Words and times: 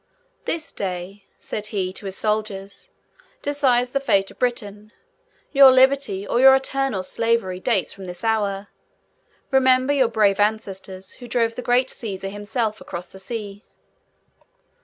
'This 0.45 0.71
day,' 0.73 1.25
said 1.37 1.67
he 1.67 1.93
to 1.93 2.07
his 2.07 2.17
soldiers, 2.17 2.89
'decides 3.43 3.91
the 3.91 3.99
fate 3.99 4.31
of 4.31 4.39
Britain! 4.39 4.91
Your 5.51 5.69
liberty, 5.69 6.25
or 6.25 6.39
your 6.39 6.55
eternal 6.55 7.03
slavery, 7.03 7.59
dates 7.59 7.93
from 7.93 8.05
this 8.05 8.23
hour. 8.23 8.69
Remember 9.51 9.93
your 9.93 10.07
brave 10.09 10.39
ancestors, 10.39 11.11
who 11.11 11.27
drove 11.27 11.53
the 11.53 11.61
great 11.61 11.89
Cæsar 11.89 12.31
himself 12.31 12.81
across 12.81 13.05
the 13.05 13.19
sea! 13.19 13.63